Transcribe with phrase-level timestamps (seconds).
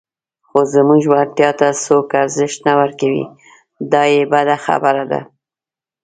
[0.47, 3.25] خو زموږ وړتیا ته څوک ارزښت نه ورکوي،
[3.91, 5.21] دا یې بده خبره ده.